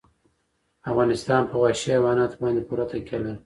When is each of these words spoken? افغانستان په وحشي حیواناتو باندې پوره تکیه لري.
افغانستان 0.91 1.41
په 1.49 1.55
وحشي 1.61 1.89
حیواناتو 1.95 2.39
باندې 2.41 2.61
پوره 2.67 2.85
تکیه 2.91 3.17
لري. 3.23 3.39